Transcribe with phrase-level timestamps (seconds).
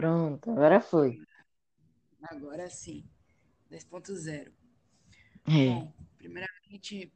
[0.00, 1.20] Pronto, agora foi.
[2.22, 3.04] Agora sim.
[3.70, 4.50] 10.0.
[5.46, 5.66] É.
[5.66, 7.12] Bom, primeiramente,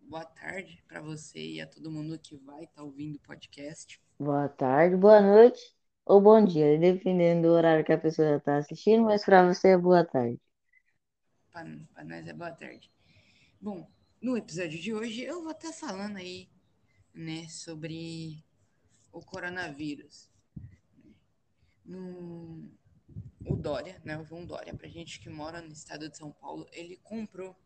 [0.00, 4.00] boa tarde para você e a todo mundo que vai estar ouvindo o podcast.
[4.16, 5.60] Boa tarde, boa noite
[6.04, 9.76] ou bom dia, dependendo do horário que a pessoa está assistindo, mas para você é
[9.76, 10.40] boa tarde.
[11.50, 11.64] Para
[12.04, 12.92] nós é boa tarde.
[13.60, 13.90] Bom,
[14.22, 16.48] no episódio de hoje eu vou estar falando aí,
[17.12, 18.44] né, sobre
[19.10, 20.29] o coronavírus.
[21.90, 22.70] No,
[23.46, 26.66] o Dória, né, o João Dória, pra gente que mora no estado de São Paulo,
[26.72, 27.56] ele comprou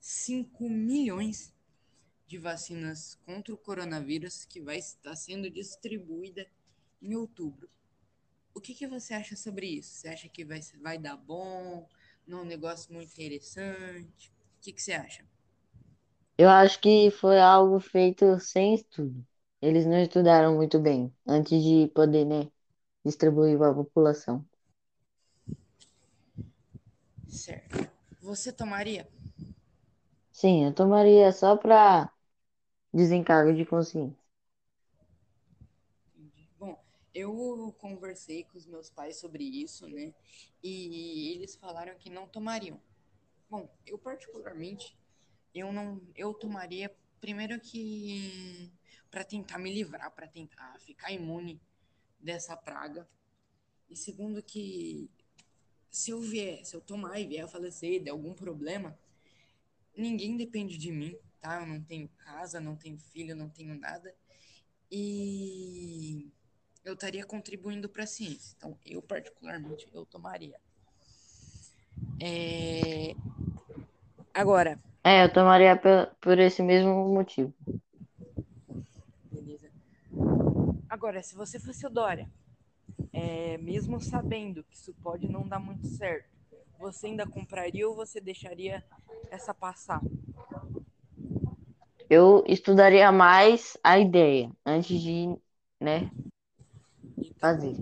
[0.00, 1.54] 5 milhões
[2.26, 6.46] de vacinas contra o coronavírus que vai estar sendo distribuída
[7.02, 7.68] em outubro.
[8.54, 9.94] O que, que você acha sobre isso?
[9.94, 11.88] Você acha que vai, vai dar bom?
[12.26, 14.30] Não é um negócio muito interessante?
[14.58, 15.24] O que, que você acha?
[16.36, 19.24] Eu acho que foi algo feito sem estudo.
[19.60, 22.50] Eles não estudaram muito bem antes de poder, né,
[23.08, 24.46] distribuir para a população.
[27.28, 27.88] Certo.
[28.20, 29.08] Você tomaria?
[30.32, 32.10] Sim, eu tomaria só para
[32.92, 34.18] desencargo de consciência.
[36.58, 36.82] Bom,
[37.14, 40.14] eu conversei com os meus pais sobre isso, né?
[40.62, 42.80] E eles falaram que não tomariam.
[43.50, 44.96] Bom, eu particularmente,
[45.54, 48.72] eu não, eu tomaria primeiro que
[49.10, 51.60] para tentar me livrar, para tentar ficar imune
[52.20, 53.08] dessa praga.
[53.88, 55.10] E segundo que
[55.90, 58.98] se eu vier, se eu tomar e vier a falecer, der algum problema,
[59.96, 61.60] ninguém depende de mim, tá?
[61.60, 64.14] Eu não tenho casa, não tenho filho, não tenho nada.
[64.90, 66.30] E
[66.84, 68.54] eu estaria contribuindo para a ciência.
[68.56, 70.58] Então, eu particularmente, eu tomaria.
[72.20, 73.14] É...
[74.32, 74.78] Agora.
[75.04, 75.78] É, eu tomaria
[76.20, 77.52] por esse mesmo motivo.
[79.32, 79.70] Beleza.
[80.98, 82.28] Agora, se você fosse o Dória,
[83.12, 86.28] é, mesmo sabendo que isso pode não dar muito certo,
[86.76, 88.84] você ainda compraria ou você deixaria
[89.30, 90.00] essa passar?
[92.10, 95.38] Eu estudaria mais a ideia antes de,
[95.80, 96.10] né,
[97.36, 97.76] fazer.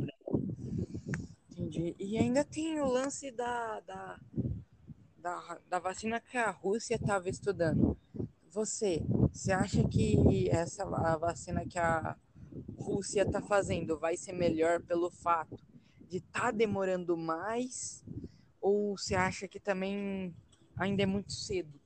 [1.50, 1.97] Entendi.
[1.99, 4.21] E ainda tem o lance da, da,
[5.16, 7.97] da, da vacina que a Rússia estava estudando.
[8.50, 12.15] Você, você acha que essa a vacina que a
[12.86, 15.58] Rússia está fazendo vai ser melhor pelo fato
[16.08, 18.04] de estar tá demorando mais?
[18.60, 20.32] Ou você acha que também
[20.76, 21.80] ainda é muito cedo?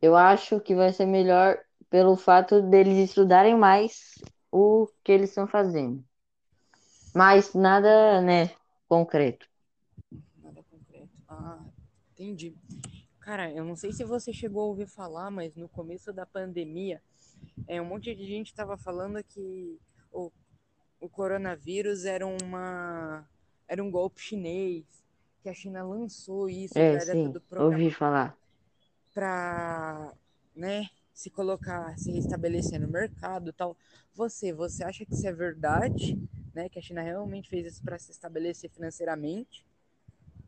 [0.00, 1.58] Eu acho que vai ser melhor
[1.88, 4.18] pelo fato deles estudarem mais
[4.50, 6.04] o que eles estão fazendo.
[7.14, 8.50] Mas nada, né,
[8.88, 9.48] concreto.
[10.42, 11.12] Nada concreto.
[11.28, 11.64] Ah,
[12.12, 12.54] entendi.
[13.20, 17.00] Cara, eu não sei se você chegou a ouvir falar, mas no começo da pandemia,
[17.66, 19.78] é, um monte de gente estava falando que
[20.12, 20.30] o,
[21.00, 23.26] o coronavírus era uma
[23.68, 24.84] era um golpe chinês,
[25.42, 28.36] que a China lançou isso, é, era sim, tudo ouvi falar.
[29.14, 30.12] Para,
[30.54, 33.76] né, se colocar, se restabelecer no mercado, tal.
[34.14, 36.18] Você, você acha que isso é verdade,
[36.54, 39.64] né, que a China realmente fez isso para se estabelecer financeiramente,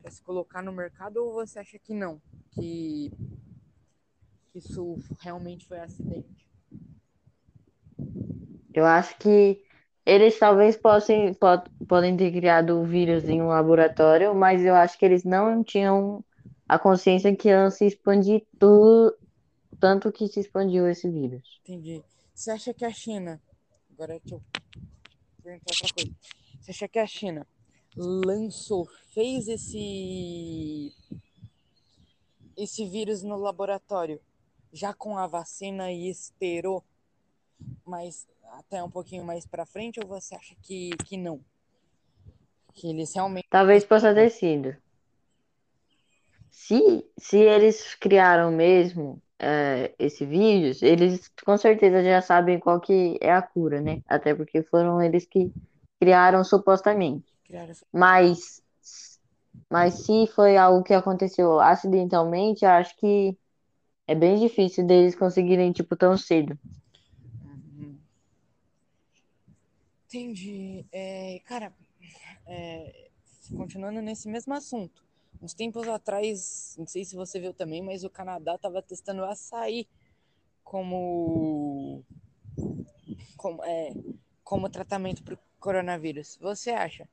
[0.03, 2.21] para se colocar no mercado, ou você acha que não,
[2.53, 3.10] que
[4.54, 6.34] isso realmente foi acidente?
[8.75, 9.62] Eu acho que
[10.05, 14.99] eles talvez possam, pod, podem ter criado o vírus em um laboratório, mas eu acho
[14.99, 16.23] que eles não tinham
[16.69, 19.17] a consciência que ia se expandir tudo,
[19.81, 21.61] tanto que se expandiu esse vírus.
[21.63, 22.03] Entendi.
[22.34, 23.41] Você acha que a China.
[23.93, 24.43] Agora deixa eu
[25.43, 26.17] perguntar outra coisa.
[26.61, 27.47] Você acha que a China
[27.97, 30.93] lançou, fez esse.
[32.57, 34.21] esse vírus no laboratório
[34.73, 36.84] já com a vacina e esperou
[37.84, 41.41] mais até um pouquinho mais para frente ou você acha que, que não?
[42.75, 43.47] Que eles realmente.
[43.50, 44.76] Talvez possa ter sido.
[46.50, 53.19] Se, se eles criaram mesmo é, esse vírus, eles com certeza já sabem qual que
[53.20, 54.00] é a cura, né?
[54.09, 55.53] Até porque foram eles que
[56.00, 57.27] criaram supostamente.
[57.45, 57.74] Criaram...
[57.92, 58.62] Mas,
[59.71, 63.36] mas se foi algo que aconteceu acidentalmente, acho que
[64.07, 66.59] é bem difícil deles conseguirem, tipo, tão cedo.
[70.15, 70.87] Entendi.
[70.93, 71.72] É, cara,
[72.47, 73.09] é,
[73.57, 75.03] continuando nesse mesmo assunto.
[75.43, 79.89] Uns tempos atrás, não sei se você viu também, mas o Canadá estava testando açaí
[80.63, 82.05] como,
[83.37, 83.93] como, é,
[84.45, 86.39] como tratamento para o coronavírus.
[86.41, 87.09] Você acha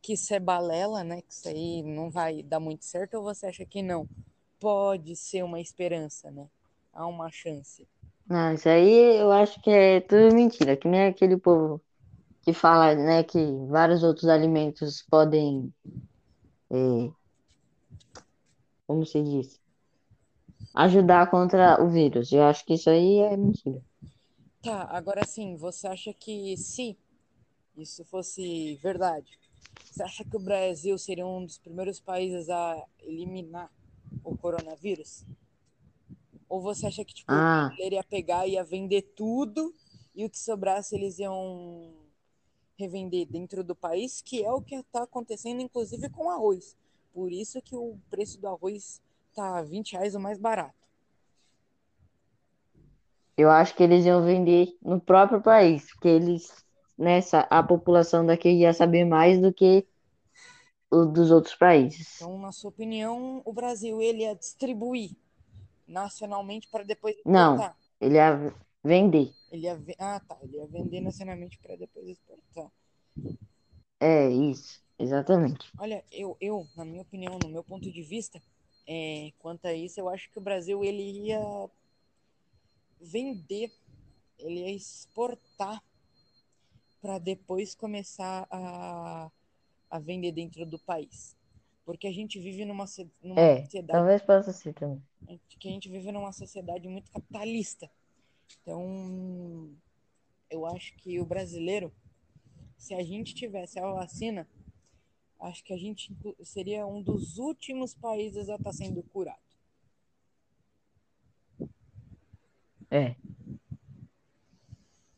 [0.00, 1.20] que isso é balela, né?
[1.20, 4.08] Que isso aí não vai dar muito certo ou você acha que não?
[4.58, 6.48] Pode ser uma esperança, né?
[6.94, 7.86] Há uma chance.
[8.26, 11.78] Não, isso aí eu acho que é tudo mentira, que nem aquele povo
[12.48, 15.70] que fala, né, que vários outros alimentos podem,
[16.70, 17.10] é,
[18.86, 19.60] como se diz,
[20.74, 22.32] ajudar contra o vírus.
[22.32, 23.82] Eu acho que isso aí é mentira.
[24.62, 26.96] Tá, agora sim, você acha que se
[27.76, 29.38] isso fosse verdade,
[29.90, 33.70] você acha que o Brasil seria um dos primeiros países a eliminar
[34.24, 35.24] o coronavírus?
[36.48, 39.74] Ou você acha que tipo, Ah, brasileiro ia pegar e ia vender tudo
[40.14, 42.07] e o que sobrasse eles iam
[42.78, 46.76] revender dentro do país, que é o que está acontecendo inclusive com arroz.
[47.12, 49.02] Por isso que o preço do arroz
[49.34, 50.78] tá 20 reais o mais barato.
[53.38, 56.52] eu acho que eles iam vender no próprio país, porque eles,
[56.98, 59.86] nessa, a população daqui ia saber mais do que
[60.90, 62.16] o dos outros países.
[62.16, 65.12] Então, na sua opinião, o Brasil ele ia distribuir
[65.86, 68.52] nacionalmente para depois Não, ele ia
[68.84, 69.34] vender.
[69.50, 72.70] Ele ia, ve- ah, tá, ele ia vender nacionalmente para depois exportar.
[74.00, 75.72] É isso, exatamente.
[75.78, 78.42] Olha, eu, eu, na minha opinião, no meu ponto de vista,
[78.86, 81.38] é, quanto a isso, eu acho que o Brasil ele ia
[83.00, 83.72] vender,
[84.38, 85.82] ele ia exportar
[87.00, 89.30] para depois começar a,
[89.90, 91.36] a vender dentro do país.
[91.84, 92.86] Porque a gente vive numa,
[93.22, 95.02] numa É, sociedade talvez possa ser também.
[95.58, 97.90] que a gente vive numa sociedade muito capitalista.
[98.60, 99.74] Então,
[100.50, 101.92] eu acho que o brasileiro,
[102.76, 104.48] se a gente tivesse a vacina,
[105.40, 109.38] acho que a gente seria um dos últimos países a estar sendo curado.
[112.90, 113.16] É.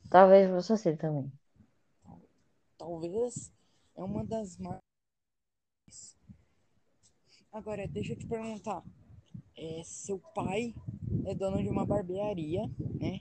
[0.08, 1.30] Talvez possa ser também.
[2.76, 3.52] Talvez
[3.94, 4.80] é uma das mais.
[7.52, 8.82] Agora, deixa eu te perguntar.
[9.56, 10.74] É, seu pai
[11.26, 12.68] é dono de uma barbearia,
[13.00, 13.20] né?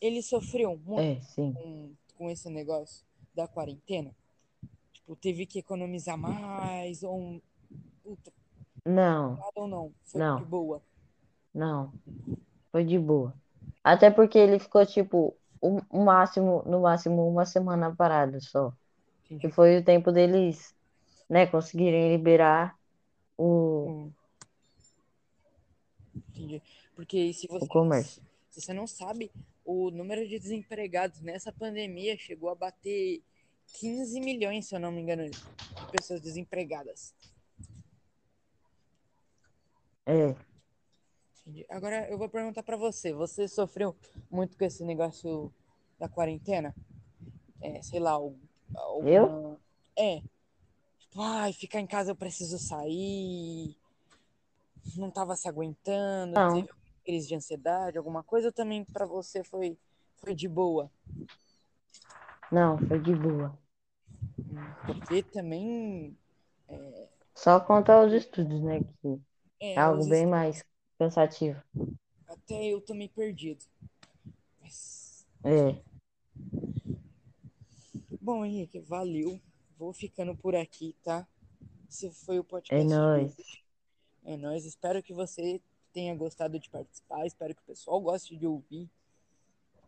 [0.00, 1.54] Ele sofreu muito É, sim.
[1.54, 4.14] com, com esse negócio da quarentena?
[4.92, 7.40] Tipo, teve que economizar mais ou,
[8.02, 8.32] puta,
[8.86, 9.92] Não, ou não?
[10.04, 10.38] Foi Não.
[10.38, 10.82] de boa.
[11.54, 11.92] não.
[12.72, 13.34] Foi de boa.
[13.84, 18.74] Até porque ele ficou, tipo, o o máximo, no máximo uma semana parado só.
[19.24, 19.40] Entendi.
[19.40, 20.74] Que foi o tempo deles,
[21.30, 22.76] né, conseguirem liberar
[23.38, 24.14] o, Hum.
[26.14, 26.62] Entendi.
[26.96, 28.22] Porque se você, o comércio.
[28.50, 29.30] se você não sabe,
[29.62, 33.22] o número de desempregados nessa pandemia chegou a bater
[33.78, 35.38] 15 milhões, se eu não me engano, de
[35.92, 37.14] pessoas desempregadas.
[40.06, 40.34] É.
[41.68, 43.94] Agora eu vou perguntar pra você, você sofreu
[44.30, 45.52] muito com esse negócio
[45.98, 46.74] da quarentena?
[47.60, 48.34] É, sei lá, al-
[48.74, 49.60] alguma...
[49.96, 50.22] É.
[50.98, 53.76] Tipo, ai, ficar em casa eu preciso sair.
[54.96, 56.68] Não tava se aguentando, não, teve
[57.06, 59.78] crise de ansiedade, alguma coisa, ou também pra você foi,
[60.16, 60.90] foi de boa?
[62.50, 63.56] não, foi de boa.
[64.84, 66.16] Porque também
[67.36, 69.20] Só contar os estudos, né, que
[69.60, 70.64] é, é algo bem estudos, mais
[70.98, 71.62] cansativo.
[72.28, 73.64] até eu tô meio perdido.
[74.60, 75.80] Mas, É,
[78.20, 79.40] bom, Henrique, valeu.
[79.78, 81.26] Vou ficando por aqui, tá?
[81.88, 83.34] Esse foi o é podcast de nóis.
[84.24, 84.64] É nóis.
[84.66, 85.60] Espero que você
[85.96, 87.24] tenha gostado de participar.
[87.24, 88.90] Espero que o pessoal goste de ouvir.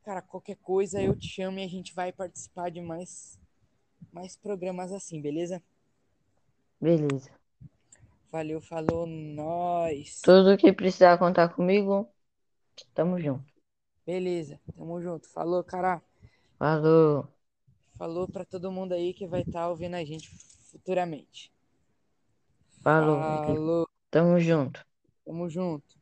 [0.02, 3.38] Cara, qualquer coisa eu te chamo e a gente vai participar de mais,
[4.10, 5.62] mais programas assim, beleza?
[6.80, 7.30] Beleza.
[8.32, 10.22] Valeu, falou, nós.
[10.22, 12.08] Tudo que precisar contar comigo,
[12.94, 13.44] tamo junto.
[14.06, 15.28] Beleza, tamo junto.
[15.28, 16.02] Falou, cara.
[16.58, 17.28] Falou,
[17.98, 20.30] Falou pra todo mundo aí que vai estar ouvindo a gente
[20.70, 21.52] futuramente.
[22.82, 23.18] falou.
[23.20, 24.80] Falou, Tamo junto.
[25.24, 25.97] tamo junto.